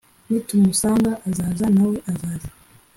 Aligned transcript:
nitumusanga 0.29 1.11
azaza 1.27 1.65
nawe 1.75 1.95
azaza 2.11 2.49